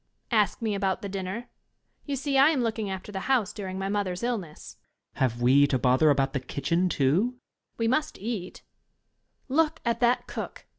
[0.31, 1.47] Ask me about the dinner
[2.05, 4.77] You see, I am looking after the house during my mother's illness.
[5.13, 5.17] Student.
[5.31, 7.11] Have we to bother about the kitchen, too?
[7.23, 7.37] ^^ ft* Young Lady.
[7.77, 8.63] We must eat
[9.47, 10.69] Look at that Cook K^^